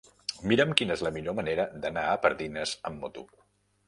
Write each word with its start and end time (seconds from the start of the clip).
Mira'm 0.51 0.71
quina 0.79 0.95
és 0.95 1.03
la 1.07 1.11
millor 1.17 1.35
manera 1.39 1.65
d'anar 1.83 2.05
a 2.13 2.15
Pardines 2.23 2.73
amb 2.91 3.05
moto. 3.05 3.25